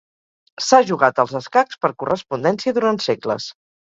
[0.67, 3.49] S'ha jugat als escacs per correspondència durant segles.